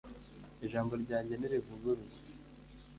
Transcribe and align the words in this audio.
ijambo 0.65 0.93
ryanjye 1.03 1.33
ntirivuguruzwa: 1.35 2.19